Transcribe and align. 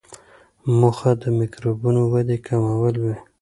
موخه 0.79 1.11
د 1.21 1.23
میکروبونو 1.39 2.01
ودې 2.11 2.37
کمول 2.47 2.95
وي. 3.03 3.15